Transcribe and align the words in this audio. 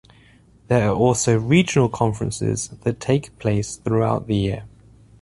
There 0.67 0.89
are 0.89 0.95
also 0.95 1.37
regional 1.37 1.87
conferences 1.87 2.69
that 2.69 2.99
take 2.99 3.37
place 3.37 3.75
throughout 3.75 4.25
the 4.25 4.35
year. 4.35 4.63